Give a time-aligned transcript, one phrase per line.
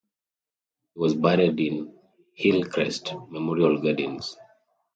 [0.95, 1.93] He was buried in
[2.33, 4.35] Hillcrest Memorial Gardens.